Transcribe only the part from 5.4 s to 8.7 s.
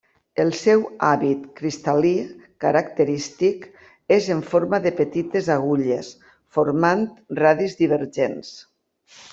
agulles formant radis divergents.